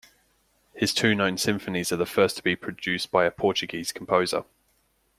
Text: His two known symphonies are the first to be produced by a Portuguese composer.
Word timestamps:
His 0.73 0.95
two 0.95 1.13
known 1.13 1.37
symphonies 1.37 1.91
are 1.91 1.95
the 1.95 2.07
first 2.07 2.35
to 2.37 2.43
be 2.43 2.55
produced 2.55 3.11
by 3.11 3.23
a 3.25 3.29
Portuguese 3.29 3.91
composer. 3.91 4.45